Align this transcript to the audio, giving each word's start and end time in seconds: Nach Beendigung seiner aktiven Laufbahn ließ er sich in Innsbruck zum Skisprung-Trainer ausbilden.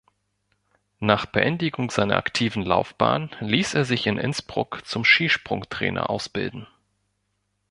Nach 0.97 1.27
Beendigung 1.27 1.91
seiner 1.91 2.17
aktiven 2.17 2.63
Laufbahn 2.65 3.29
ließ 3.39 3.75
er 3.75 3.85
sich 3.85 4.07
in 4.07 4.17
Innsbruck 4.17 4.81
zum 4.83 5.05
Skisprung-Trainer 5.05 6.09
ausbilden. 6.09 6.65